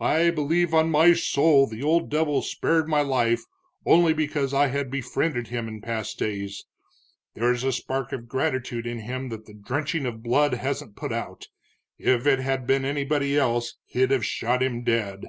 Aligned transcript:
"I 0.00 0.30
believe 0.32 0.74
on 0.74 0.90
my 0.90 1.12
soul 1.12 1.68
the 1.68 1.84
old 1.84 2.10
devil 2.10 2.42
spared 2.42 2.88
my 2.88 3.00
life 3.00 3.44
only 3.86 4.12
because 4.12 4.52
I 4.52 4.66
had 4.66 4.90
befriended 4.90 5.46
him 5.46 5.68
in 5.68 5.80
past 5.80 6.18
days. 6.18 6.64
There's 7.34 7.62
a 7.62 7.70
spark 7.70 8.10
of 8.12 8.26
gratitude 8.26 8.88
in 8.88 8.98
him 8.98 9.28
that 9.28 9.46
the 9.46 9.54
drenching 9.54 10.04
of 10.04 10.20
blood 10.20 10.54
hasn't 10.54 10.96
put 10.96 11.12
out. 11.12 11.46
If 11.96 12.26
it 12.26 12.40
had 12.40 12.66
been 12.66 12.84
anybody 12.84 13.38
else 13.38 13.76
he'd 13.84 14.10
have 14.10 14.26
shot 14.26 14.64
him 14.64 14.82
dead." 14.82 15.26